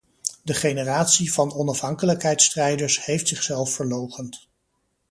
De 0.43 0.53
generatie 0.53 1.33
van 1.33 1.53
onafhankelijkheidsstrijders 1.53 3.05
heeft 3.05 3.27
zichzelf 3.27 3.73
verloochend. 3.73 4.47